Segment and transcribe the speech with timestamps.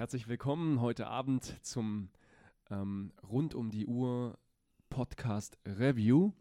[0.00, 2.08] herzlich willkommen heute Abend zum
[2.70, 4.38] ähm, Rund um die Uhr
[4.88, 6.32] Podcast Review.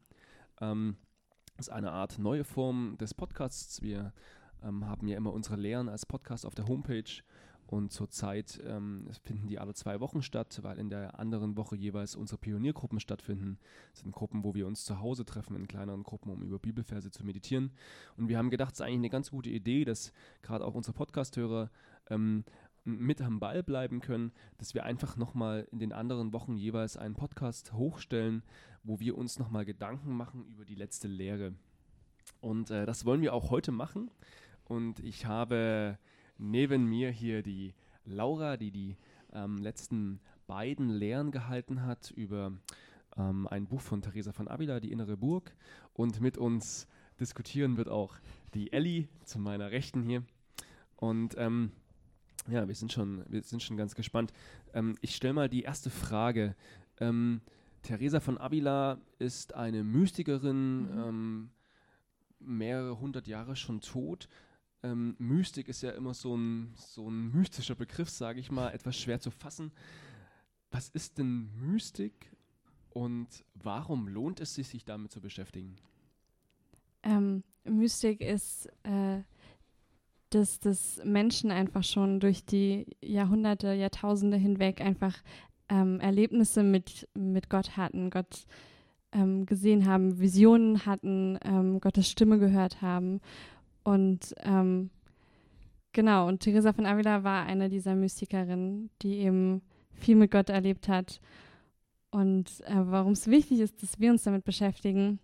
[0.61, 0.95] Ähm,
[1.57, 3.81] das ist eine Art neue Form des Podcasts.
[3.81, 4.13] Wir
[4.63, 7.21] ähm, haben ja immer unsere Lehren als Podcast auf der Homepage
[7.67, 12.15] und zurzeit ähm, finden die alle zwei Wochen statt, weil in der anderen Woche jeweils
[12.15, 13.59] unsere Pioniergruppen stattfinden.
[13.91, 17.11] Das sind Gruppen, wo wir uns zu Hause treffen in kleineren Gruppen, um über Bibelverse
[17.11, 17.73] zu meditieren.
[18.15, 20.93] Und wir haben gedacht, es ist eigentlich eine ganz gute Idee, dass gerade auch unsere
[20.95, 21.69] Podcasthörer
[22.09, 22.43] ähm,
[22.83, 27.15] mit am Ball bleiben können, dass wir einfach nochmal in den anderen Wochen jeweils einen
[27.15, 28.43] Podcast hochstellen,
[28.83, 31.53] wo wir uns nochmal Gedanken machen über die letzte Lehre.
[32.41, 34.11] Und äh, das wollen wir auch heute machen.
[34.65, 35.97] Und ich habe
[36.37, 37.73] neben mir hier die
[38.05, 38.97] Laura, die die
[39.33, 42.53] ähm, letzten beiden Lehren gehalten hat über
[43.17, 45.53] ähm, ein Buch von Theresa von Avila, Die innere Burg.
[45.93, 46.87] Und mit uns
[47.19, 48.15] diskutieren wird auch
[48.53, 50.23] die Ellie zu meiner Rechten hier.
[50.95, 51.71] Und ähm,
[52.47, 54.31] ja, wir sind schon, wir sind schon ganz gespannt.
[54.73, 56.55] Ähm, ich stelle mal die erste Frage.
[56.99, 57.41] Ähm,
[57.81, 60.99] Theresa von Avila ist eine Mystikerin, mhm.
[60.99, 61.49] Ähm,
[62.39, 64.29] mehrere hundert Jahre schon tot
[64.83, 68.97] ähm, Mystik ist ja immer so ein, so ein mystischer Begriff, sage ich mal, etwas
[68.97, 69.71] schwer zu fassen.
[70.71, 72.31] Was ist denn Mystik
[72.91, 75.75] und warum lohnt es sich, sich damit zu beschäftigen?
[77.03, 79.21] Ähm, Mystik ist, äh,
[80.29, 85.15] dass, dass Menschen einfach schon durch die Jahrhunderte, Jahrtausende hinweg einfach
[85.69, 88.45] ähm, Erlebnisse mit, mit Gott hatten, Gott
[89.11, 93.21] ähm, gesehen haben, Visionen hatten, ähm, Gottes Stimme gehört haben
[93.83, 94.89] und ähm,
[95.93, 99.61] genau, und Teresa von Avila war eine dieser Mystikerinnen, die eben
[99.93, 101.19] viel mit Gott erlebt hat.
[102.11, 105.19] Und äh, warum es wichtig ist, dass wir uns damit beschäftigen,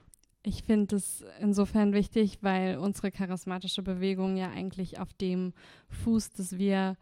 [0.46, 5.54] ich finde es insofern wichtig, weil unsere charismatische Bewegung ja eigentlich auf dem
[5.90, 6.98] Fuß, dass wir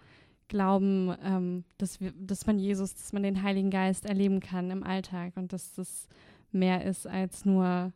[0.47, 4.83] glauben, ähm, dass, wir, dass man Jesus, dass man den Heiligen Geist erleben kann im
[4.83, 6.07] Alltag und dass das
[6.51, 7.91] mehr ist als nur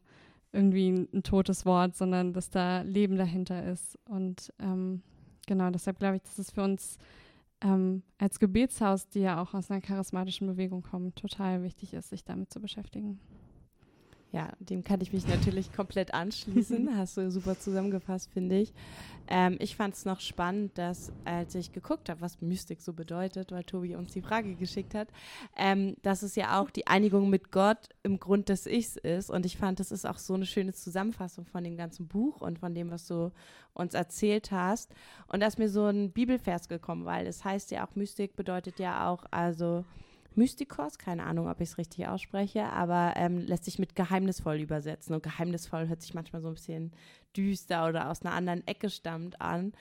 [0.52, 3.98] irgendwie ein, totes Wort, sondern dass da Leben dahinter ist.
[4.06, 5.02] Und ähm,
[5.46, 6.98] genau, deshalb glaube ich, dass es für uns
[7.62, 12.24] ähm, als Gebetshaus, die ja auch aus einer charismatischen Bewegung kommen, total wichtig ist, sich
[12.26, 13.20] damit zu beschäftigen.
[14.38, 16.90] Ja, dem kann ich mich natürlich komplett anschließen.
[16.96, 18.72] Hast du super zusammengefasst, finde ich.
[19.28, 23.52] Ähm, ich fand es noch spannend, dass als ich geguckt habe, was Mystik so bedeutet,
[23.52, 25.08] weil Tobi uns die Frage geschickt hat,
[25.58, 29.32] ähm, dass es ja auch die Einigung mit Gott im Grund des Ichs ist.
[29.32, 32.60] Und ich fand, das ist auch so eine schöne Zusammenfassung von dem ganzen Buch und
[32.60, 33.32] von dem, was du
[33.74, 34.94] uns erzählt hast.
[35.30, 38.78] Und da ist mir so ein Bibelvers gekommen, weil es heißt ja auch, Mystik bedeutet
[38.78, 39.84] ja auch, also
[40.38, 45.16] Mystikos, keine Ahnung, ob ich es richtig ausspreche, aber ähm, lässt sich mit geheimnisvoll übersetzen.
[45.16, 46.92] Und geheimnisvoll hört sich manchmal so ein bisschen
[47.36, 49.74] düster oder aus einer anderen Ecke stammt an.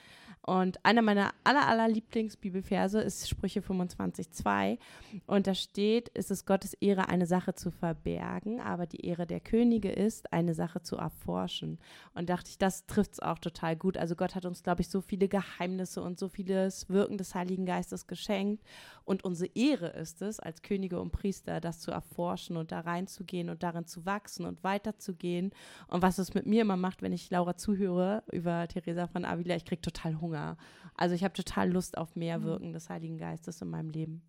[0.47, 4.79] Und einer meiner aller, aller Lieblingsbibelverse ist Sprüche 25,2.
[5.25, 9.41] Und da steht, ist es Gottes Ehre, eine Sache zu verbergen, aber die Ehre der
[9.41, 11.79] Könige ist, eine Sache zu erforschen.
[12.13, 13.97] Und dachte ich, das trifft es auch total gut.
[13.97, 17.65] Also Gott hat uns, glaube ich, so viele Geheimnisse und so vieles Wirken des Heiligen
[17.65, 18.63] Geistes geschenkt.
[19.03, 23.49] Und unsere Ehre ist es, als Könige und Priester, das zu erforschen und da reinzugehen
[23.49, 25.51] und darin zu wachsen und weiterzugehen.
[25.89, 29.57] Und was es mit mir immer macht, wenn ich Laura zuhöre über Theresa von Avila,
[29.57, 30.36] ich kriege total Hunger.
[30.37, 30.57] Hunger.
[30.95, 32.43] Also ich habe total Lust auf mehr mhm.
[32.43, 34.21] Wirken des Heiligen Geistes in meinem Leben.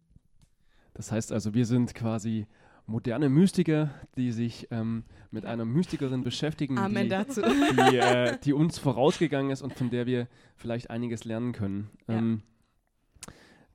[0.94, 2.46] Das heißt also, wir sind quasi
[2.86, 7.42] moderne Mystiker, die sich ähm, mit einer Mystikerin beschäftigen, Amen die, dazu.
[7.42, 10.26] Die, äh, die, uns vorausgegangen ist und von der wir
[10.56, 11.90] vielleicht einiges lernen können.
[12.08, 12.18] Ja.
[12.18, 12.42] Ähm,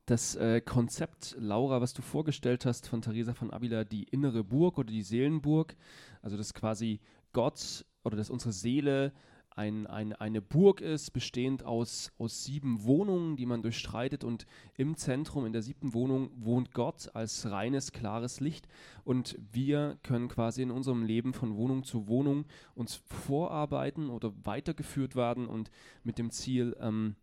[0.05, 4.77] das äh, Konzept, Laura, was du vorgestellt hast von Theresa von Avila, die innere Burg
[4.77, 5.77] oder die Seelenburg,
[6.21, 6.99] also dass quasi
[7.31, 9.13] Gott oder dass unsere Seele
[9.55, 14.23] ein, ein, eine Burg ist, bestehend aus, aus sieben Wohnungen, die man durchstreitet.
[14.23, 18.67] Und im Zentrum, in der siebten Wohnung, wohnt Gott als reines, klares Licht.
[19.03, 25.15] Und wir können quasi in unserem Leben von Wohnung zu Wohnung uns vorarbeiten oder weitergeführt
[25.15, 25.69] werden und
[26.03, 27.15] mit dem Ziel, ähm,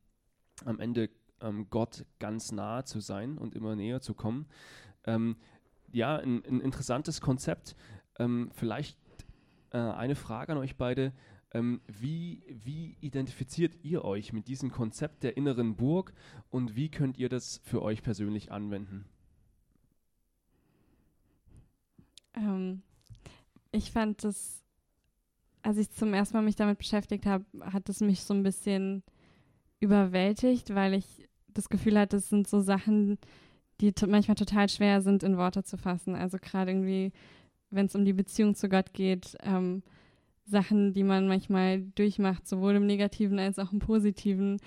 [0.64, 1.10] am Ende
[1.40, 4.46] ähm, Gott ganz nahe zu sein und immer näher zu kommen.
[5.04, 5.36] Ähm,
[5.92, 7.74] ja, ein, ein, interessantes Konzept.
[8.18, 8.98] Ähm, vielleicht
[9.70, 11.12] äh, eine Frage an euch beide.
[11.52, 16.12] Ähm, wie, wie identifiziert ihr euch mit diesem Konzept der inneren Burg
[16.50, 19.04] und wie könnt ihr das für euch persönlich anwenden?
[22.34, 22.82] Ähm,
[23.72, 24.62] ich fand das,
[25.62, 29.02] als ich zum ersten Mal mich damit beschäftigt habe, hat es mich so ein bisschen
[29.80, 33.18] überwältigt, weil ich das Gefühl hatte, es sind so Sachen,
[33.80, 36.14] die manchmal total schwer sind, in Worte zu fassen.
[36.14, 37.12] Also gerade irgendwie,
[37.70, 39.82] wenn es um die Beziehung zu Gott geht, ähm,
[40.50, 44.58] Sachen, die man manchmal durchmacht, sowohl im Negativen als auch im Positiven,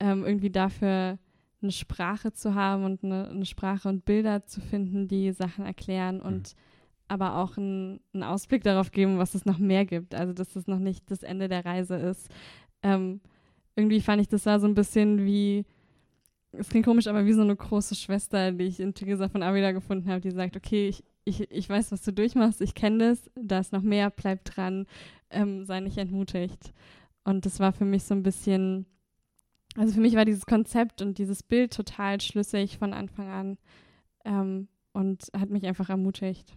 [0.00, 1.18] ähm, irgendwie dafür
[1.62, 6.20] eine Sprache zu haben und eine, eine, Sprache und Bilder zu finden, die Sachen erklären
[6.20, 6.60] und mhm.
[7.08, 10.14] aber auch einen, Ausblick darauf geben, was es noch mehr gibt.
[10.14, 12.28] Also dass es noch nicht das Ende der Reise ist.
[12.82, 13.20] Ähm,
[13.74, 15.64] irgendwie fand ich, das war so ein bisschen wie,
[16.52, 19.72] es klingt komisch, aber wie so eine große Schwester, die ich in Theresa von Avila
[19.72, 23.30] gefunden habe, die sagt, okay, ich, ich, ich weiß, was du durchmachst, ich kenne das,
[23.34, 24.86] da ist noch mehr, bleib dran,
[25.30, 26.72] ähm, sei nicht entmutigt.
[27.24, 28.86] Und das war für mich so ein bisschen,
[29.76, 33.58] also für mich war dieses Konzept und dieses Bild total schlüssig von Anfang an
[34.24, 36.52] ähm, und hat mich einfach ermutigt.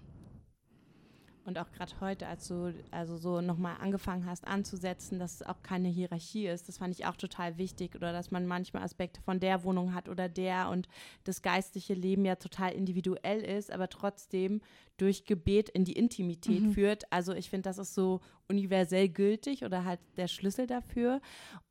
[1.50, 5.63] Und auch gerade heute, als du also so nochmal angefangen hast anzusetzen, dass es auch
[5.63, 7.96] keine Hierarchie ist, das fand ich auch total wichtig.
[7.96, 10.88] Oder dass man manchmal Aspekte von der Wohnung hat oder der und
[11.24, 14.62] das geistliche Leben ja total individuell ist, aber trotzdem
[15.00, 16.72] durch Gebet in die Intimität mhm.
[16.74, 17.12] führt.
[17.12, 21.22] Also ich finde, das ist so universell gültig oder halt der Schlüssel dafür.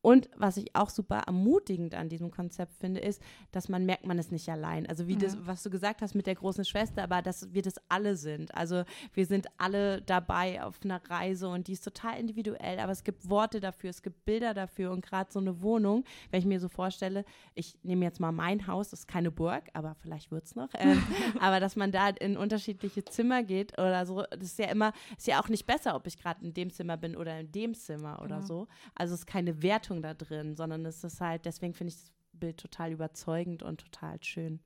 [0.01, 3.21] Und was ich auch super ermutigend an diesem Konzept finde, ist,
[3.51, 4.87] dass man merkt, man ist nicht allein.
[4.87, 5.19] Also wie ja.
[5.19, 8.55] das, was du gesagt hast mit der großen Schwester, aber dass wir das alle sind.
[8.55, 9.68] Also wir sind alle
[10.05, 14.03] dabei auf einer Reise und die ist total individuell, aber es gibt Worte dafür, es
[14.03, 17.25] gibt Bilder dafür und gerade so eine Wohnung, wenn ich mir so vorstelle,
[17.55, 20.73] ich nehme jetzt mal mein Haus, das ist keine Burg, aber vielleicht wird es noch,
[20.75, 20.97] äh,
[21.41, 25.27] aber dass man da in unterschiedliche Zimmer geht oder so, das ist ja immer, ist
[25.27, 28.21] ja auch nicht besser, ob ich gerade in dem Zimmer bin oder in dem Zimmer
[28.23, 28.47] oder genau.
[28.47, 28.69] so.
[28.95, 32.13] Also es ist keine Wertung da drin, sondern es ist halt, deswegen finde ich das
[32.33, 34.61] Bild total überzeugend und total schön.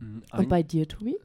[0.00, 1.16] Mhm, ein und bei dir, Tobi?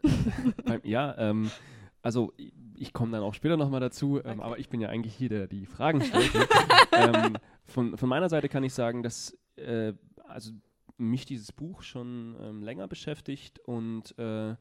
[0.84, 1.50] ja, ähm,
[2.06, 2.34] also
[2.78, 4.42] ich komme dann auch später nochmal dazu, ähm, okay.
[4.42, 6.36] aber ich bin ja eigentlich hier, der die Fragen stellt.
[6.36, 6.48] Ne?
[6.92, 9.94] ähm, von, von meiner Seite kann ich sagen, dass äh,
[10.28, 10.52] also
[10.98, 14.56] mich dieses Buch schon ähm, länger beschäftigt und äh,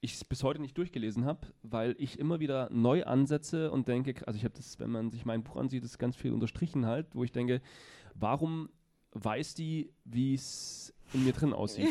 [0.00, 4.26] ich es bis heute nicht durchgelesen habe, weil ich immer wieder neu ansetze und denke,
[4.26, 7.14] also ich habe das, wenn man sich mein Buch ansieht, ist ganz viel unterstrichen halt,
[7.14, 7.60] wo ich denke,
[8.14, 8.70] warum
[9.12, 11.88] weiß die, wie es in mir drin aussieht?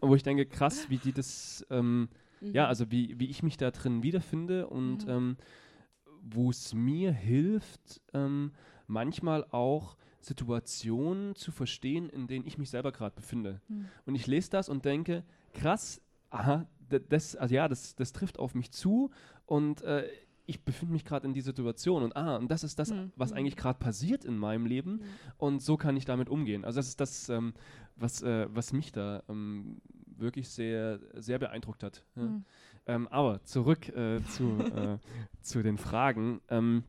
[0.00, 2.08] und wo ich denke, krass, wie die das, ähm,
[2.40, 2.52] mhm.
[2.52, 5.10] ja, also wie, wie ich mich da drin wiederfinde und mhm.
[5.10, 5.36] ähm,
[6.22, 8.52] wo es mir hilft, ähm,
[8.86, 13.60] manchmal auch Situationen zu verstehen, in denen ich mich selber gerade befinde.
[13.68, 13.86] Mhm.
[14.04, 16.66] Und ich lese das und denke, krass, aha,
[17.08, 19.10] das, also ja, das, das trifft auf mich zu
[19.46, 20.08] und äh,
[20.46, 23.12] ich befinde mich gerade in dieser Situation und ah, und das ist das, mhm.
[23.16, 25.02] was eigentlich gerade passiert in meinem Leben mhm.
[25.36, 26.64] und so kann ich damit umgehen.
[26.64, 27.52] Also das ist das, ähm,
[27.96, 29.80] was, äh, was mich da ähm,
[30.18, 32.04] wirklich sehr, sehr beeindruckt hat.
[32.16, 32.22] Ja.
[32.22, 32.44] Mhm.
[32.86, 34.98] Ähm, aber zurück äh, zu, äh,
[35.42, 36.40] zu den Fragen.
[36.48, 36.84] Ähm,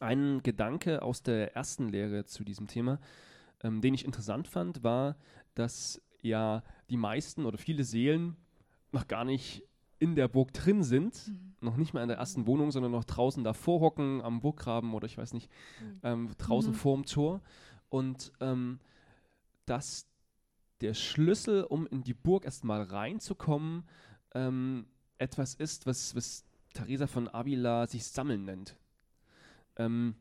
[0.00, 3.00] ein Gedanke aus der ersten Lehre zu diesem Thema,
[3.62, 5.16] ähm, den ich interessant fand, war,
[5.54, 8.36] dass ja die meisten oder viele Seelen
[8.92, 9.64] noch gar nicht
[9.98, 11.54] in der Burg drin sind, mhm.
[11.60, 15.06] noch nicht mal in der ersten Wohnung, sondern noch draußen davor hocken, am Burggraben oder
[15.06, 15.50] ich weiß nicht,
[15.80, 16.00] mhm.
[16.02, 16.76] ähm, draußen mhm.
[16.76, 17.40] vorm Tor.
[17.88, 18.78] Und ähm,
[19.66, 20.06] dass
[20.80, 23.84] der Schlüssel, um in die Burg erstmal reinzukommen,
[24.34, 24.86] ähm,
[25.18, 26.44] etwas ist, was, was
[26.74, 28.76] Theresa von Avila sich Sammeln nennt.
[29.76, 30.14] Ähm,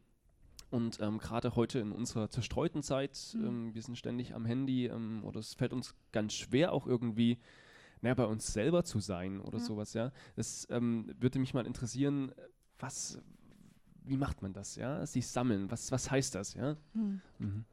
[0.70, 3.74] und ähm, gerade heute in unserer zerstreuten Zeit, mhm.
[3.74, 7.38] wir sind ständig am Handy ähm, oder es fällt uns ganz schwer auch irgendwie
[8.02, 9.64] naja, bei uns selber zu sein oder ja.
[9.64, 10.12] sowas, ja.
[10.36, 12.32] Das ähm, würde mich mal interessieren,
[12.80, 13.20] was,
[14.04, 15.06] wie macht man das, ja?
[15.06, 16.78] Sich sammeln, was, was heißt das, ja?
[16.94, 17.22] Hm.
[17.40, 17.66] Mhm.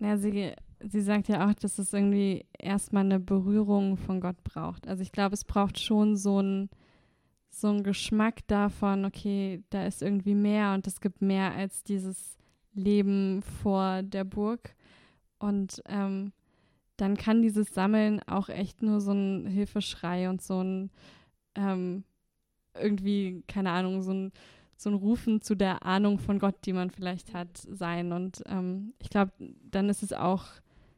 [0.00, 4.88] Ja, sie, sie sagt ja auch, dass es irgendwie erstmal eine Berührung von Gott braucht.
[4.88, 6.70] Also ich glaube, es braucht schon so ein
[7.50, 12.38] so ein Geschmack davon, okay, da ist irgendwie mehr und es gibt mehr als dieses
[12.72, 14.76] Leben vor der Burg.
[15.38, 16.32] Und ähm,
[16.96, 20.90] dann kann dieses Sammeln auch echt nur so ein Hilfeschrei und so ein
[21.56, 22.04] ähm,
[22.74, 24.32] irgendwie, keine Ahnung, so ein,
[24.80, 28.12] so ein Rufen zu der Ahnung von Gott, die man vielleicht hat, sein.
[28.12, 29.32] Und ähm, ich glaube,
[29.70, 30.46] dann ist es auch,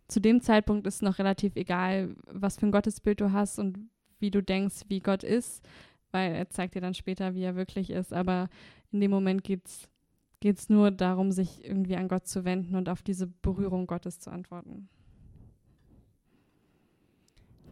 [0.06, 3.90] zu dem Zeitpunkt ist es noch relativ egal, was für ein Gottesbild du hast und
[4.20, 5.66] wie du denkst, wie Gott ist,
[6.12, 8.12] weil er zeigt dir dann später, wie er wirklich ist.
[8.12, 8.48] Aber
[8.92, 13.02] in dem Moment geht es nur darum, sich irgendwie an Gott zu wenden und auf
[13.02, 14.88] diese Berührung Gottes zu antworten.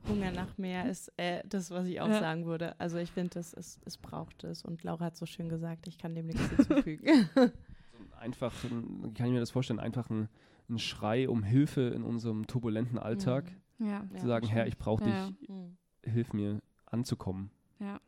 [0.09, 2.21] Hunger nach mehr ist äh, das, was ich auch ja.
[2.21, 2.79] sagen würde.
[2.79, 4.65] Also ich finde, es, es, es braucht es.
[4.65, 7.29] Und Laura hat so schön gesagt, ich kann dem nichts hinzufügen.
[8.19, 10.29] einfach, kann ich mir das vorstellen, einfach ein,
[10.69, 13.51] ein, Schrei um Hilfe in unserem turbulenten Alltag.
[13.79, 13.89] Mhm.
[13.89, 14.05] Ja.
[14.17, 15.51] Zu sagen, Herr, ich brauche dich,
[16.05, 17.51] hilf mir anzukommen.
[17.79, 18.01] Ja.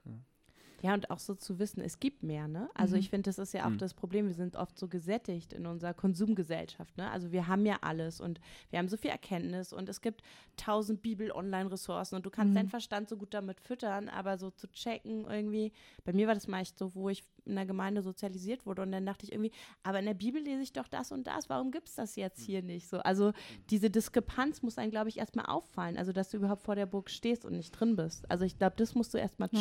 [0.83, 2.69] Ja, und auch so zu wissen, es gibt mehr, ne?
[2.75, 3.01] Also Mhm.
[3.01, 3.79] ich finde, das ist ja auch Mhm.
[3.79, 4.27] das Problem.
[4.27, 7.09] Wir sind oft so gesättigt in unserer Konsumgesellschaft, ne?
[7.11, 10.23] Also wir haben ja alles und wir haben so viel Erkenntnis und es gibt
[10.57, 12.57] tausend Bibel-Online-Ressourcen und du kannst Mhm.
[12.57, 15.73] deinen Verstand so gut damit füttern, aber so zu checken irgendwie,
[16.05, 19.07] bei mir war das meist so, wo ich in der Gemeinde sozialisiert wurde und dann
[19.07, 19.53] dachte ich irgendwie,
[19.85, 22.41] aber in der Bibel lese ich doch das und das, warum gibt es das jetzt
[22.41, 22.99] hier nicht so?
[22.99, 23.33] Also
[23.71, 27.09] diese Diskrepanz muss einem, glaube ich, erstmal auffallen, also dass du überhaupt vor der Burg
[27.11, 28.29] stehst und nicht drin bist.
[28.31, 29.61] Also ich glaube, das musst du erstmal Ja.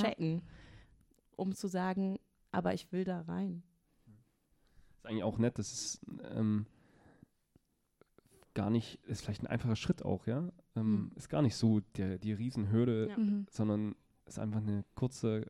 [1.35, 2.17] Um zu sagen,
[2.51, 3.63] aber ich will da rein.
[4.97, 6.01] ist eigentlich auch nett, das ist
[6.35, 6.65] ähm,
[8.53, 10.49] gar nicht, ist vielleicht ein einfacher Schritt auch, ja.
[10.75, 11.11] Ähm, Mhm.
[11.15, 13.17] Ist gar nicht so der, die Riesenhürde, Ja.
[13.17, 13.45] Mhm.
[13.49, 13.95] sondern
[14.25, 15.49] ist einfach eine kurze,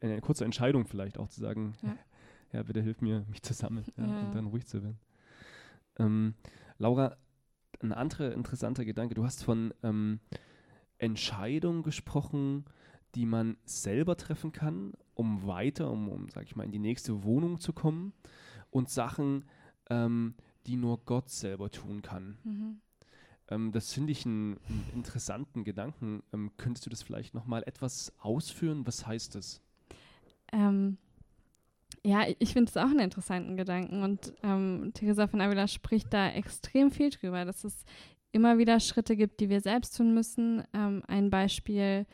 [0.00, 1.96] eine kurze Entscheidung vielleicht auch zu sagen, Ja.
[2.52, 4.20] ja, bitte hilf mir, mich zu sammeln ja, Ja.
[4.20, 4.98] und dann ruhig zu werden.
[5.96, 6.34] Ähm,
[6.78, 7.16] Laura,
[7.80, 10.20] ein anderer interessanter Gedanke, du hast von ähm,
[10.98, 12.64] Entscheidungen gesprochen,
[13.14, 17.24] die man selber treffen kann, um weiter, um, um sag ich mal, in die nächste
[17.24, 18.12] Wohnung zu kommen
[18.70, 19.44] und Sachen,
[19.90, 20.34] ähm,
[20.66, 22.38] die nur Gott selber tun kann.
[22.44, 22.80] Mhm.
[23.48, 26.22] Ähm, das finde ich einen, einen interessanten Gedanken.
[26.32, 28.86] Ähm, könntest du das vielleicht nochmal etwas ausführen?
[28.86, 29.60] Was heißt das?
[30.52, 30.98] Ähm,
[32.04, 36.28] ja, ich finde es auch einen interessanten Gedanken und ähm, Theresa von Avila spricht da
[36.28, 37.84] extrem viel drüber, dass es
[38.32, 40.64] immer wieder Schritte gibt, die wir selbst tun müssen.
[40.74, 42.06] Ähm, ein Beispiel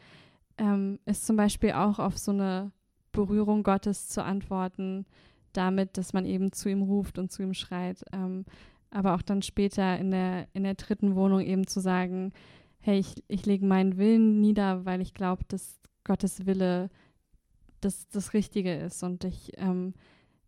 [1.07, 2.71] ist zum Beispiel auch auf so eine
[3.13, 5.07] Berührung Gottes zu antworten,
[5.53, 8.05] damit, dass man eben zu ihm ruft und zu ihm schreit.
[8.13, 8.45] Ähm,
[8.91, 12.33] aber auch dann später in der, in der dritten Wohnung eben zu sagen,
[12.81, 16.91] hey, ich, ich lege meinen Willen nieder, weil ich glaube, dass Gottes Wille
[17.81, 19.95] das, das Richtige ist und ich, ähm,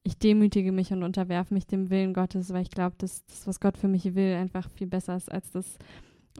[0.02, 3.60] ich demütige mich und unterwerfe mich dem Willen Gottes, weil ich glaube, dass das, was
[3.60, 5.78] Gott für mich will, einfach viel besser ist als das,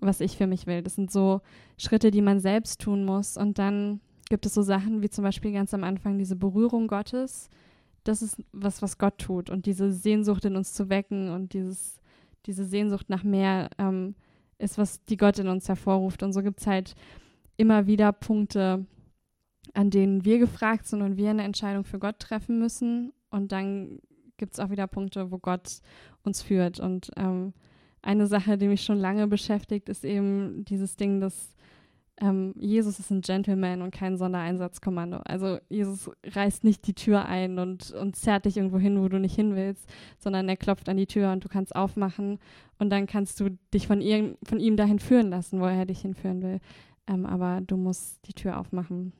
[0.00, 0.82] was ich für mich will.
[0.82, 1.40] Das sind so
[1.78, 3.36] Schritte, die man selbst tun muss.
[3.36, 7.48] Und dann gibt es so Sachen wie zum Beispiel ganz am Anfang diese Berührung Gottes.
[8.04, 12.00] Das ist was, was Gott tut und diese Sehnsucht in uns zu wecken und dieses,
[12.46, 14.14] diese Sehnsucht nach mehr ähm,
[14.58, 16.22] ist, was die Gott in uns hervorruft.
[16.22, 16.94] Und so gibt es halt
[17.56, 18.86] immer wieder Punkte,
[19.74, 23.12] an denen wir gefragt sind und wir eine Entscheidung für Gott treffen müssen.
[23.30, 24.00] Und dann
[24.36, 25.80] gibt es auch wieder Punkte, wo Gott
[26.24, 26.80] uns führt.
[26.80, 27.52] Und ähm,
[28.02, 31.54] eine Sache, die mich schon lange beschäftigt, ist eben dieses Ding, dass
[32.20, 35.18] ähm, Jesus ist ein Gentleman und kein Sondereinsatzkommando.
[35.24, 39.18] Also Jesus reißt nicht die Tür ein und, und zerrt dich irgendwo hin, wo du
[39.18, 39.88] nicht hin willst,
[40.18, 42.38] sondern er klopft an die Tür und du kannst aufmachen
[42.78, 46.00] und dann kannst du dich von, ihm, von ihm dahin führen lassen, wo er dich
[46.00, 46.60] hinführen will.
[47.06, 49.12] Ähm, aber du musst die Tür aufmachen.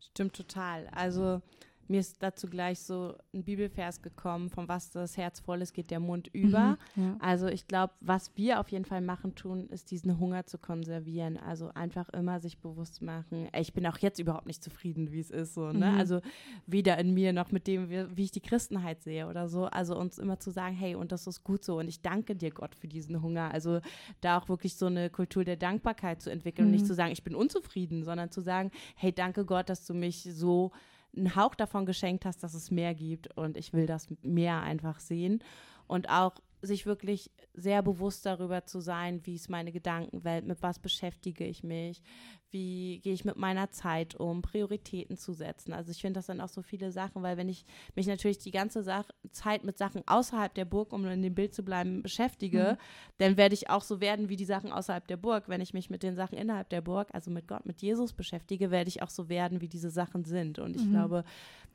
[0.00, 0.88] Stimmt total.
[0.88, 1.40] Also
[1.88, 5.90] mir ist dazu gleich so ein Bibelvers gekommen, von was das Herz voll ist, geht
[5.90, 6.76] der Mund über.
[6.94, 7.16] Mhm, ja.
[7.20, 11.36] Also ich glaube, was wir auf jeden Fall machen tun, ist diesen Hunger zu konservieren.
[11.36, 15.20] Also einfach immer sich bewusst machen, ey, ich bin auch jetzt überhaupt nicht zufrieden, wie
[15.20, 15.54] es ist.
[15.54, 15.90] So, ne?
[15.92, 15.98] Mhm.
[15.98, 16.20] Also
[16.66, 19.66] weder in mir noch mit dem, wie, wie ich die Christenheit sehe oder so.
[19.66, 22.50] Also uns immer zu sagen, hey, und das ist gut so und ich danke dir
[22.50, 23.52] Gott für diesen Hunger.
[23.52, 23.80] Also
[24.20, 26.76] da auch wirklich so eine Kultur der Dankbarkeit zu entwickeln und Mhm.
[26.76, 30.22] nicht zu sagen, ich bin unzufrieden, sondern zu sagen, hey, danke Gott, dass du mich
[30.22, 30.72] so
[31.16, 33.36] einen Hauch davon geschenkt hast, dass es mehr gibt.
[33.36, 35.42] Und ich will das mehr einfach sehen.
[35.86, 40.78] Und auch sich wirklich sehr bewusst darüber zu sein, wie ist meine Gedankenwelt, mit was
[40.78, 42.02] beschäftige ich mich,
[42.50, 45.72] wie gehe ich mit meiner Zeit um, Prioritäten zu setzen.
[45.72, 48.50] Also ich finde, das sind auch so viele Sachen, weil wenn ich mich natürlich die
[48.50, 52.76] ganze Sach Zeit mit Sachen außerhalb der Burg, um in dem Bild zu bleiben, beschäftige,
[52.78, 53.14] Mhm.
[53.18, 55.48] dann werde ich auch so werden wie die Sachen außerhalb der Burg.
[55.48, 58.70] Wenn ich mich mit den Sachen innerhalb der Burg, also mit Gott, mit Jesus beschäftige,
[58.70, 60.58] werde ich auch so werden, wie diese Sachen sind.
[60.58, 60.90] Und ich Mhm.
[60.90, 61.24] glaube,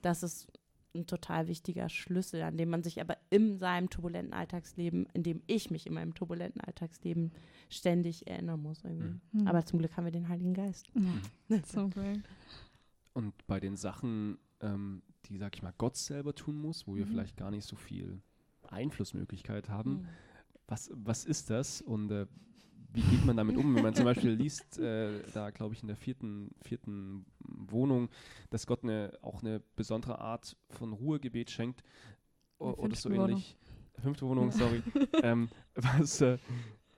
[0.01, 0.47] das ist
[0.95, 5.41] ein total wichtiger Schlüssel, an dem man sich aber in seinem turbulenten Alltagsleben, in dem
[5.47, 7.31] ich mich in meinem turbulenten Alltagsleben
[7.69, 8.83] ständig erinnern muss.
[8.83, 9.19] Irgendwie.
[9.31, 9.47] Mhm.
[9.47, 10.87] Aber zum Glück haben wir den Heiligen Geist.
[11.49, 12.23] Ja, so cool.
[13.13, 17.05] Und bei den Sachen, ähm, die, sag ich mal, Gott selber tun muss, wo wir
[17.05, 17.09] Mhm.
[17.09, 18.21] vielleicht gar nicht so viel
[18.67, 20.07] Einflussmöglichkeit haben, Mhm.
[20.67, 22.25] was, was ist das und äh,
[22.93, 25.87] wie geht man damit um, wenn man zum Beispiel liest, äh, da glaube ich in
[25.87, 28.09] der vierten, vierten Wohnung,
[28.49, 31.83] dass Gott eine, auch eine besondere Art von Ruhegebet schenkt
[32.57, 33.29] o- oder so fünften Wohnung.
[33.29, 33.57] ähnlich.
[34.01, 34.81] Fünfte Wohnung, sorry.
[35.23, 36.37] ähm, was, äh,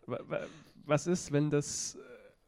[0.05, 0.47] wa- wa-
[0.85, 1.99] was ist, wenn das, äh,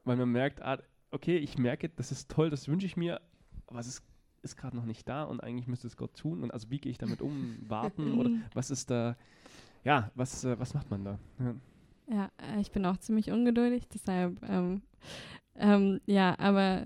[0.06, 0.78] weil man merkt, ah,
[1.12, 3.20] okay, ich merke, das ist toll, das wünsche ich mir,
[3.68, 4.04] aber es ist,
[4.42, 6.44] ist gerade noch nicht da und eigentlich müsste es Gott tun.
[6.44, 7.58] Und also wie gehe ich damit um?
[7.68, 9.16] Warten oder was ist da?
[9.84, 11.20] Ja, was, äh, was macht man da?
[11.40, 11.56] Ja.
[12.08, 14.82] Ja, äh, ich bin auch ziemlich ungeduldig, deshalb, ähm,
[15.56, 16.86] ähm, ja, aber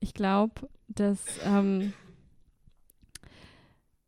[0.00, 1.92] ich glaube, dass, ähm,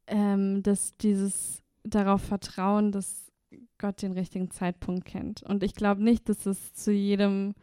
[0.07, 3.31] ähm, dass dieses darauf vertrauen, dass
[3.79, 5.43] Gott den richtigen Zeitpunkt kennt.
[5.43, 7.55] Und ich glaube nicht, dass es zu jedem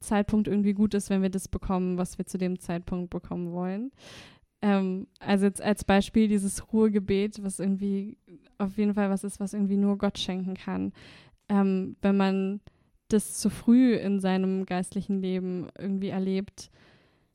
[0.00, 3.90] Zeitpunkt irgendwie gut ist, wenn wir das bekommen, was wir zu dem Zeitpunkt bekommen wollen.
[4.62, 8.16] Ähm, also jetzt als Beispiel dieses Ruhegebet, was irgendwie
[8.58, 10.92] auf jeden Fall was ist, was irgendwie nur Gott schenken kann.
[11.54, 12.60] Ähm, wenn man
[13.08, 16.70] das zu früh in seinem geistlichen Leben irgendwie erlebt,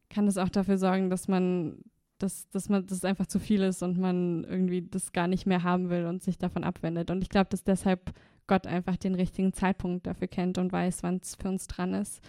[0.09, 1.79] kann das auch dafür sorgen, dass man,
[2.17, 5.63] dass, dass man das einfach zu viel ist und man irgendwie das gar nicht mehr
[5.63, 7.11] haben will und sich davon abwendet.
[7.11, 8.13] Und ich glaube, dass deshalb
[8.47, 12.21] Gott einfach den richtigen Zeitpunkt dafür kennt und weiß, wann es für uns dran ist.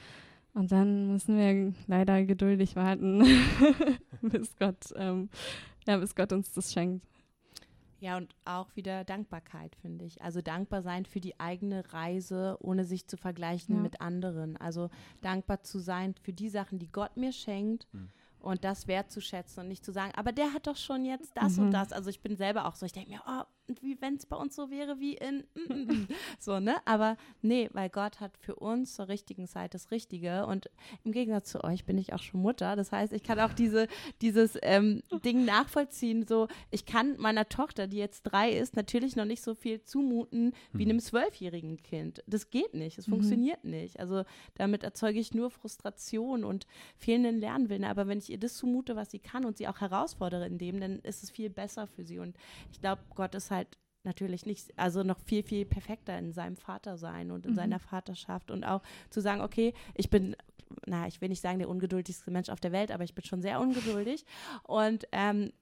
[0.53, 3.25] Und dann müssen wir leider geduldig warten,
[4.23, 5.29] bis Gott, ähm,
[5.87, 7.07] ja, bis Gott uns das schenkt.
[8.01, 10.23] Ja, und auch wieder Dankbarkeit, finde ich.
[10.23, 13.83] Also dankbar sein für die eigene Reise, ohne sich zu vergleichen ja.
[13.83, 14.57] mit anderen.
[14.57, 14.91] Also
[15.21, 17.87] dankbar zu sein für die Sachen, die Gott mir schenkt.
[17.93, 21.57] Mhm und das wertzuschätzen und nicht zu sagen, aber der hat doch schon jetzt das
[21.57, 21.65] mhm.
[21.65, 21.93] und das.
[21.93, 23.43] Also ich bin selber auch so, ich denke mir, oh,
[23.83, 26.09] wie wenn es bei uns so wäre wie in mm, mm, mm.
[26.39, 26.77] so, ne?
[26.85, 30.71] Aber nee, weil Gott hat für uns zur richtigen Zeit das Richtige und
[31.05, 32.77] im Gegensatz zu euch bin ich auch schon Mutter.
[32.77, 33.87] Das heißt, ich kann auch diese,
[34.21, 36.27] dieses ähm, Ding nachvollziehen.
[36.27, 40.53] So, ich kann meiner Tochter, die jetzt drei ist, natürlich noch nicht so viel zumuten
[40.73, 40.91] wie mhm.
[40.91, 42.23] einem zwölfjährigen Kind.
[42.27, 43.13] Das geht nicht, es mhm.
[43.13, 44.01] funktioniert nicht.
[44.01, 44.25] Also
[44.55, 47.85] damit erzeuge ich nur Frustration und fehlenden Lernwillen.
[47.85, 50.81] Aber wenn ich ihr das zumute, was sie kann und sie auch herausfordere in dem,
[50.81, 52.19] dann ist es viel besser für sie.
[52.19, 52.37] Und
[52.73, 53.60] ich glaube, Gott ist halt
[54.05, 57.57] natürlich nicht, also noch viel, viel perfekter in seinem Vater sein und in mhm.
[57.57, 60.37] seiner Vaterschaft und auch zu sagen, okay, ich bin,
[60.87, 63.43] na, ich will nicht sagen der ungeduldigste Mensch auf der Welt, aber ich bin schon
[63.43, 64.25] sehr ungeduldig
[64.65, 65.53] und ähm,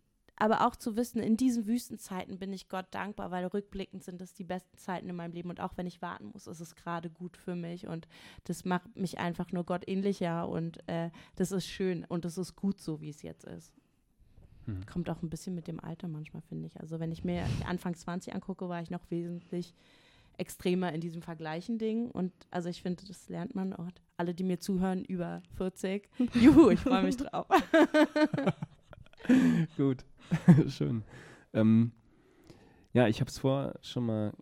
[0.40, 4.34] aber auch zu wissen, in diesen Wüstenzeiten bin ich Gott dankbar, weil rückblickend sind das
[4.34, 7.10] die besten Zeiten in meinem Leben und auch wenn ich warten muss, ist es gerade
[7.10, 8.06] gut für mich und
[8.44, 12.54] das macht mich einfach nur Gott ähnlicher und äh, das ist schön und das ist
[12.54, 13.77] gut so, wie es jetzt ist.
[14.68, 14.84] Hm.
[14.84, 16.78] Kommt auch ein bisschen mit dem Alter manchmal, finde ich.
[16.78, 19.72] Also wenn ich mir Anfang 20 angucke, war ich noch wesentlich
[20.36, 22.10] extremer in diesem vergleichen Ding.
[22.10, 23.88] Und also ich finde, das lernt man auch.
[24.18, 26.10] Alle, die mir zuhören, über 40.
[26.34, 27.46] Juhu, ich freue mich drauf.
[29.76, 30.04] Gut.
[30.68, 31.02] Schön.
[31.54, 31.92] Ähm,
[32.92, 34.34] ja, ich habe es vorher schon mal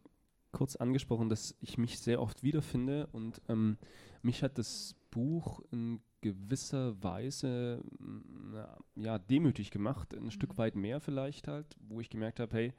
[0.50, 3.78] kurz angesprochen, dass ich mich sehr oft wiederfinde und ähm,
[4.22, 10.30] mich hat das Buch in gewisser Weise na, ja, demütig gemacht, ein mhm.
[10.30, 12.74] Stück weit mehr vielleicht halt, wo ich gemerkt habe, hey,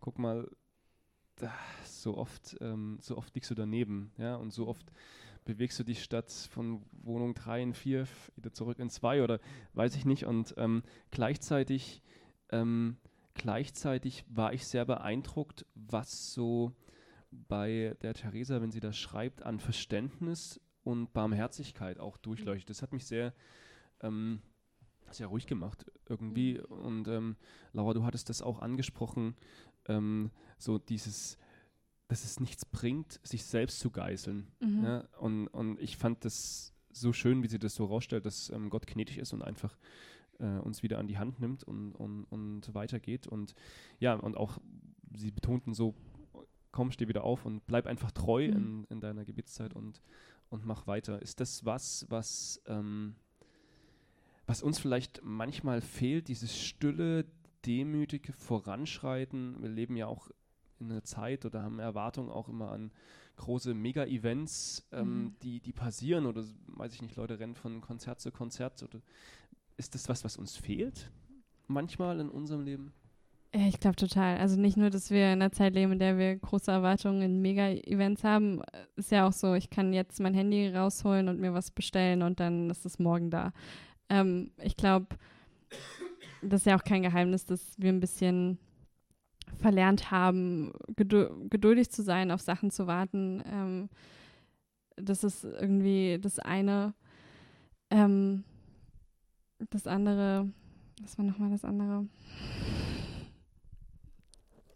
[0.00, 0.50] guck mal,
[1.84, 4.90] so oft, ähm, so oft liegst du daneben, ja, und so oft
[5.44, 9.38] bewegst du dich statt von Wohnung 3 in 4 wieder zurück in 2 oder
[9.74, 10.26] weiß ich nicht.
[10.26, 12.02] Und ähm, gleichzeitig,
[12.50, 12.96] ähm,
[13.34, 16.72] gleichzeitig war ich sehr beeindruckt, was so
[17.30, 22.70] bei der Theresa, wenn sie das schreibt, an Verständnis und Barmherzigkeit auch durchleuchtet.
[22.70, 23.34] Das hat mich sehr,
[24.00, 24.40] ähm,
[25.10, 26.54] sehr ruhig gemacht irgendwie.
[26.54, 26.76] Mhm.
[26.78, 27.36] Und ähm,
[27.72, 29.36] Laura, du hattest das auch angesprochen,
[29.88, 31.38] ähm, so dieses
[32.08, 34.46] dass es nichts bringt, sich selbst zu geißeln.
[34.60, 34.84] Mhm.
[34.84, 35.04] Ja?
[35.18, 38.86] Und, und ich fand das so schön, wie sie das so rausstellt, dass ähm, Gott
[38.86, 39.76] gnädig ist und einfach
[40.38, 43.26] äh, uns wieder an die Hand nimmt und, und, und weitergeht.
[43.26, 43.54] Und
[43.98, 44.58] ja, und auch
[45.14, 45.94] sie betonten so,
[46.70, 48.56] komm, steh wieder auf und bleib einfach treu mhm.
[48.56, 50.00] in, in deiner Gebetszeit und,
[50.48, 51.20] und mach weiter.
[51.22, 53.16] Ist das was, was, ähm,
[54.46, 57.26] was uns vielleicht manchmal fehlt, dieses stille,
[57.64, 59.60] demütige Voranschreiten?
[59.60, 60.30] Wir leben ja auch
[60.78, 62.92] in einer Zeit oder haben Erwartungen auch immer an
[63.36, 65.36] große Mega-Events, ähm, mhm.
[65.42, 68.82] die, die passieren oder weiß ich nicht, Leute rennen von Konzert zu Konzert.
[68.82, 69.00] Oder
[69.76, 71.10] ist das was, was uns fehlt
[71.68, 72.92] manchmal in unserem Leben?
[73.52, 74.38] Ich glaube total.
[74.38, 77.40] Also nicht nur, dass wir in einer Zeit leben, in der wir große Erwartungen in
[77.40, 78.60] Mega-Events haben,
[78.96, 82.38] ist ja auch so, ich kann jetzt mein Handy rausholen und mir was bestellen und
[82.40, 83.52] dann ist es morgen da.
[84.08, 85.06] Ähm, ich glaube,
[86.42, 88.58] das ist ja auch kein Geheimnis, dass wir ein bisschen
[89.58, 93.42] verlernt haben, geduldig zu sein, auf Sachen zu warten.
[93.50, 93.88] Ähm,
[94.96, 96.94] das ist irgendwie das eine.
[97.90, 98.44] Ähm,
[99.70, 100.50] das andere,
[101.02, 102.06] was war nochmal das andere?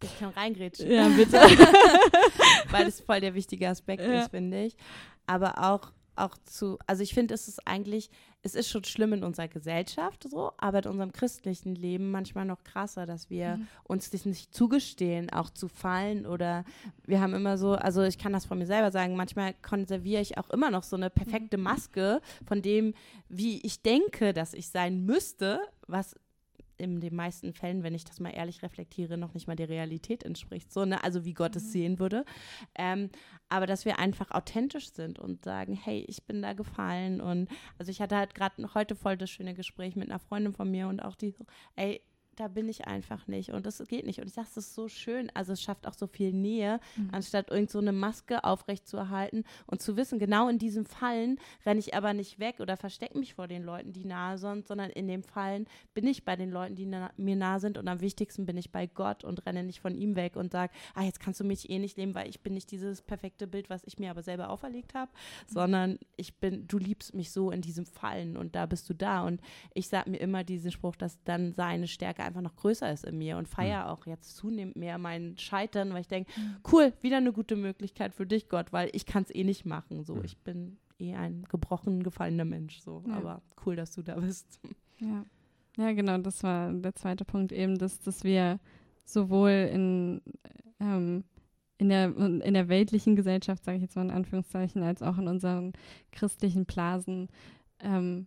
[0.03, 0.91] Ich kann reingrätschen.
[0.91, 1.33] Ja, bitte.
[2.71, 4.23] Weil es voll der wichtige Aspekt ja.
[4.23, 4.77] ist, finde ich.
[5.27, 8.11] Aber auch auch zu, also ich finde, es ist eigentlich,
[8.43, 12.63] es ist schon schlimm in unserer Gesellschaft so, aber in unserem christlichen Leben manchmal noch
[12.63, 13.67] krasser, dass wir mhm.
[13.85, 16.65] uns das nicht zugestehen, auch zu fallen oder
[17.07, 20.39] wir haben immer so, also ich kann das von mir selber sagen, manchmal konserviere ich
[20.39, 21.65] auch immer noch so eine perfekte mhm.
[21.65, 22.95] Maske von dem,
[23.29, 26.15] wie ich denke, dass ich sein müsste, was
[26.81, 30.25] in den meisten Fällen, wenn ich das mal ehrlich reflektiere, noch nicht mal der Realität
[30.25, 30.73] entspricht.
[30.73, 31.03] So, ne?
[31.05, 31.69] Also wie Gott es mhm.
[31.69, 32.25] sehen würde.
[32.75, 33.11] Ähm,
[33.49, 37.21] aber dass wir einfach authentisch sind und sagen, hey, ich bin da gefallen.
[37.21, 40.71] Und also ich hatte halt gerade heute voll das schöne Gespräch mit einer Freundin von
[40.71, 41.35] mir und auch die
[41.77, 42.01] ey,
[42.41, 44.19] da bin ich einfach nicht und das geht nicht.
[44.19, 45.31] Und ich sage, das ist so schön.
[45.35, 47.11] Also es schafft auch so viel Nähe, mhm.
[47.13, 51.95] anstatt irgend so eine Maske aufrechtzuerhalten und zu wissen, genau in diesen Fallen renne ich
[51.95, 55.23] aber nicht weg oder verstecke mich vor den Leuten, die nahe sind, sondern in den
[55.23, 58.57] Fallen bin ich bei den Leuten, die na mir nahe sind und am wichtigsten bin
[58.57, 61.45] ich bei Gott und renne nicht von ihm weg und sage, ah, jetzt kannst du
[61.45, 64.23] mich eh nicht nehmen, weil ich bin nicht dieses perfekte Bild, was ich mir aber
[64.23, 65.53] selber auferlegt habe, mhm.
[65.53, 69.27] sondern ich bin, du liebst mich so in diesem Fallen und da bist du da.
[69.27, 69.43] Und
[69.75, 73.19] ich sage mir immer diesen Spruch, dass dann seine Stärke einfach noch größer ist in
[73.19, 73.91] mir und feiere mhm.
[73.91, 76.57] auch jetzt zunehmend mehr mein Scheitern, weil ich denke, mhm.
[76.73, 80.05] cool, wieder eine gute Möglichkeit für dich, Gott, weil ich kann es eh nicht machen.
[80.05, 82.81] So, ich bin eh ein gebrochen, gefallener Mensch.
[82.81, 83.15] So, ja.
[83.15, 84.61] aber cool, dass du da bist.
[84.99, 85.25] Ja.
[85.77, 88.59] Ja, genau, das war der zweite Punkt eben, dass, dass wir
[89.05, 90.21] sowohl in,
[90.81, 91.25] ähm,
[91.79, 95.29] in, der, in der weltlichen Gesellschaft, sage ich jetzt mal in Anführungszeichen, als auch in
[95.29, 95.73] unseren
[96.13, 97.29] christlichen Blasen
[97.79, 98.27] ähm,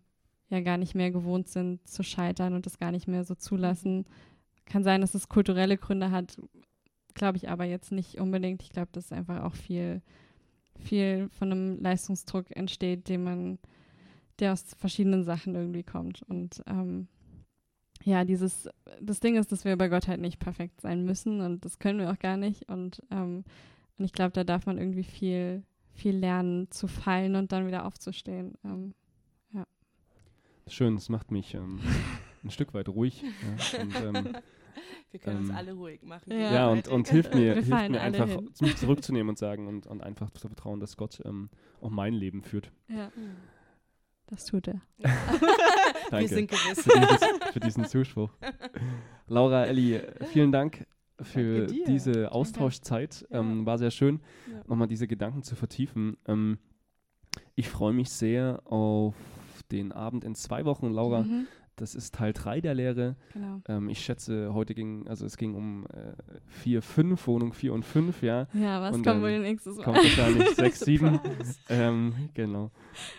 [0.53, 4.05] ja gar nicht mehr gewohnt sind zu scheitern und das gar nicht mehr so zulassen.
[4.65, 6.37] Kann sein, dass es kulturelle Gründe hat,
[7.13, 8.61] glaube ich aber jetzt nicht unbedingt.
[8.61, 10.01] Ich glaube, dass einfach auch viel,
[10.79, 13.59] viel von einem Leistungsdruck entsteht, den man,
[14.39, 16.21] der aus verschiedenen Sachen irgendwie kommt.
[16.23, 17.07] Und ähm,
[18.03, 18.69] ja, dieses,
[19.01, 21.99] das Ding ist, dass wir bei Gott halt nicht perfekt sein müssen und das können
[21.99, 22.69] wir auch gar nicht.
[22.69, 23.43] Und, ähm,
[23.97, 25.63] und ich glaube, da darf man irgendwie viel,
[25.93, 28.53] viel lernen zu fallen und dann wieder aufzustehen.
[28.63, 28.93] Ähm.
[30.67, 31.79] Schön, das macht mich ähm,
[32.43, 33.23] ein Stück weit ruhig.
[33.23, 34.37] Ja, und, ähm,
[35.11, 36.31] wir können uns ähm, alle ruhig machen.
[36.31, 38.49] Ja, ja und, und hilft mir, hilft mir einfach, hin.
[38.61, 41.49] mich zurückzunehmen und sagen und, und einfach zu vertrauen, dass Gott ähm,
[41.81, 42.71] auch mein Leben führt.
[42.87, 43.07] Ja.
[43.15, 43.35] Mhm.
[44.27, 44.81] Das tut er.
[46.09, 46.81] Danke Wir sind gewiss.
[46.81, 48.31] Für, dieses, für diesen Zuspruch.
[49.27, 50.87] Laura, Elli, vielen Dank
[51.21, 53.27] für diese Austauschzeit.
[53.31, 54.63] Ähm, war sehr schön, ja.
[54.65, 56.17] nochmal diese Gedanken zu vertiefen.
[56.25, 56.57] Ähm,
[57.55, 59.13] ich freue mich sehr auf
[59.73, 60.91] den Abend in zwei Wochen.
[60.91, 61.47] Laura, mhm.
[61.75, 63.15] Das ist Teil 3 der Lehre.
[63.33, 63.61] Genau.
[63.67, 65.87] Ähm, ich schätze, heute ging, also es ging um
[66.45, 68.47] 4, äh, 5, Wohnung 4 und 5, ja.
[68.53, 69.83] Ja, was und kommt wohl nächstes Mal?
[69.83, 71.19] Kommt wahrscheinlich 6, 7.
[71.69, 72.69] ähm, genau.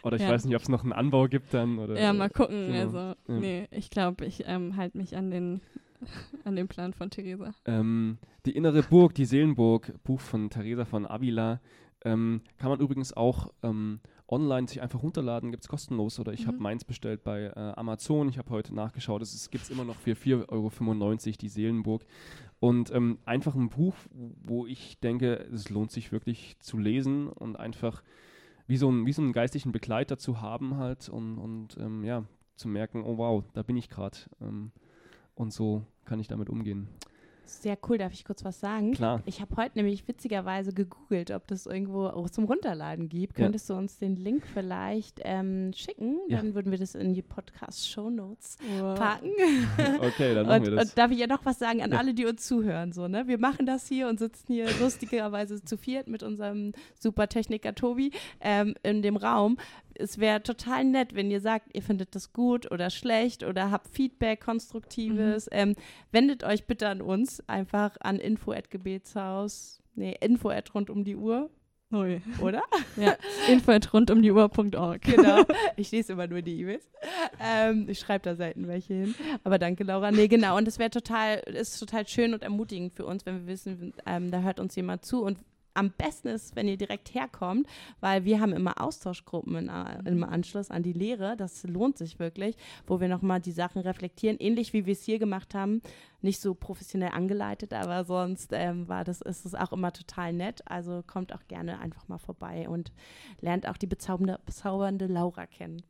[0.05, 0.29] Oder ich ja.
[0.29, 1.81] weiß nicht, ob es noch einen Anbau gibt dann.
[1.81, 2.69] Oder, ja, mal gucken.
[2.69, 2.79] Genau.
[2.79, 3.15] Also, ja.
[3.27, 5.61] nee, ich glaube, ich ähm, halte mich an den,
[6.45, 7.55] an den Plan von Theresa.
[7.65, 11.61] Ähm, die innere Burg, die Seelenburg, Buch von Theresa von Avila,
[12.05, 16.19] ähm, kann man übrigens auch ähm, online sich einfach runterladen, gibt es kostenlos.
[16.19, 16.49] Oder ich mhm.
[16.49, 18.29] habe meins bestellt bei äh, Amazon.
[18.29, 20.71] Ich habe heute nachgeschaut, es gibt es immer noch für 4,95 Euro
[21.41, 22.05] die Seelenburg.
[22.61, 27.57] Und ähm, einfach ein Buch, wo ich denke, es lohnt sich wirklich zu lesen und
[27.57, 28.03] einfach
[28.67, 32.25] wie so, ein, wie so einen geistlichen Begleiter zu haben halt und, und ähm, ja,
[32.57, 34.17] zu merken, oh wow, da bin ich gerade.
[34.41, 34.73] Ähm,
[35.35, 36.89] und so kann ich damit umgehen.
[37.47, 38.93] Sehr cool, darf ich kurz was sagen?
[38.93, 39.23] Klar.
[39.27, 43.39] Ich habe heute nämlich witzigerweise gegoogelt, ob das irgendwo auch zum Runterladen gibt.
[43.39, 43.45] Ja.
[43.45, 46.19] Könntest du uns den Link vielleicht ähm, schicken?
[46.29, 46.39] Ja.
[46.39, 48.99] Dann würden wir das in die Podcast-Show Notes wow.
[48.99, 49.31] packen.
[50.01, 50.91] okay, dann machen und, wir das.
[50.91, 51.99] Und darf ich ja noch was sagen an ja.
[51.99, 52.93] alle, die uns zuhören?
[52.93, 53.27] So, ne?
[53.27, 58.13] Wir machen das hier und sitzen hier lustigerweise zu viert mit unserem super Techniker Tobi
[58.41, 59.59] ähm, in dem Raum
[59.99, 63.89] es wäre total nett, wenn ihr sagt, ihr findet das gut oder schlecht oder habt
[63.89, 65.47] Feedback, konstruktives.
[65.47, 65.53] Mhm.
[65.53, 65.75] Ähm,
[66.13, 71.51] wendet euch bitte an uns, einfach an info@gebetshaus, nee, info rund um die Uhr.
[71.93, 72.21] Ui.
[72.41, 72.63] Oder?
[72.97, 73.17] ja,
[73.49, 75.03] info rund um die Uhr.org.
[75.03, 75.45] Genau.
[75.77, 76.89] Ich lese immer nur die E-Mails.
[77.41, 79.15] Ähm, ich schreibe da selten welche hin.
[79.43, 80.11] Aber danke, Laura.
[80.11, 80.57] Nee, genau.
[80.57, 84.31] Und es wäre total, ist total schön und ermutigend für uns, wenn wir wissen, ähm,
[84.31, 85.39] da hört uns jemand zu und
[85.75, 87.67] am besten ist, wenn ihr direkt herkommt,
[88.01, 91.37] weil wir haben immer Austauschgruppen in, äh, im Anschluss an die Lehre.
[91.37, 92.57] Das lohnt sich wirklich,
[92.87, 95.83] wo wir nochmal die Sachen reflektieren, ähnlich wie wir es hier gemacht haben.
[96.23, 100.63] Nicht so professionell angeleitet, aber sonst ähm, war das, ist es auch immer total nett.
[100.67, 102.93] Also kommt auch gerne einfach mal vorbei und
[103.41, 105.83] lernt auch die bezaubernde, bezaubernde Laura kennen.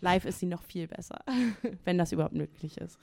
[0.00, 1.20] Live ist sie noch viel besser,
[1.84, 2.98] wenn das überhaupt möglich ist.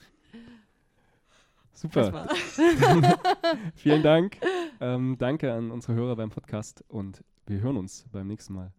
[1.74, 2.28] Super.
[3.74, 4.38] Vielen Dank.
[4.80, 8.72] Ähm, danke an unsere Hörer beim Podcast und wir hören uns beim nächsten Mal.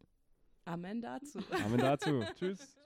[0.66, 1.40] Amen dazu.
[1.66, 2.22] Amen dazu.
[2.40, 2.78] Tschüss.